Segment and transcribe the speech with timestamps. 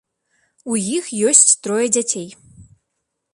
[0.71, 2.27] У іх ёсць трое дзяцей.